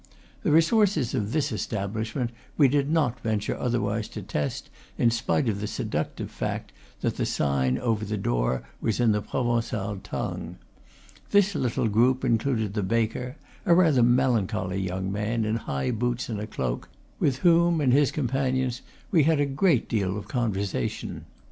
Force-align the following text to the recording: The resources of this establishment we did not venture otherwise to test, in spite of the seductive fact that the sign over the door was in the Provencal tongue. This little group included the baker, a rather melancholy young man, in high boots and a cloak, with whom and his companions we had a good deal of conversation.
The 0.41 0.49
resources 0.51 1.13
of 1.13 1.31
this 1.31 1.51
establishment 1.51 2.31
we 2.57 2.67
did 2.67 2.89
not 2.89 3.19
venture 3.19 3.55
otherwise 3.55 4.07
to 4.07 4.23
test, 4.23 4.71
in 4.97 5.11
spite 5.11 5.47
of 5.47 5.61
the 5.61 5.67
seductive 5.67 6.31
fact 6.31 6.71
that 7.01 7.17
the 7.17 7.25
sign 7.27 7.77
over 7.77 8.03
the 8.03 8.17
door 8.17 8.63
was 8.81 8.99
in 8.99 9.11
the 9.11 9.21
Provencal 9.21 9.97
tongue. 9.99 10.57
This 11.29 11.53
little 11.53 11.87
group 11.87 12.25
included 12.25 12.73
the 12.73 12.81
baker, 12.81 13.35
a 13.63 13.75
rather 13.75 14.01
melancholy 14.01 14.81
young 14.81 15.11
man, 15.11 15.45
in 15.45 15.55
high 15.57 15.91
boots 15.91 16.29
and 16.29 16.39
a 16.39 16.47
cloak, 16.47 16.89
with 17.19 17.37
whom 17.45 17.79
and 17.79 17.93
his 17.93 18.09
companions 18.11 18.81
we 19.11 19.21
had 19.25 19.39
a 19.39 19.45
good 19.45 19.87
deal 19.87 20.17
of 20.17 20.27
conversation. 20.27 21.25